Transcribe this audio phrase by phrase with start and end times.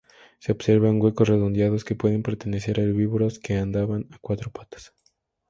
[0.39, 4.95] Se observan huecos redondeados que pueden pertenecer a herbívoros que andaban a cuatro patas.